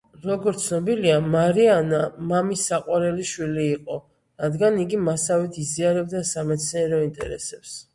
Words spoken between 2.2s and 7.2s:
მამის საყვარელი შვილი იყო, რადგან იგი მასავით იზიარებდა სამეცნიერო